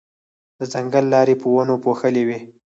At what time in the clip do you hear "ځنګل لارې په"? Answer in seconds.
0.73-1.47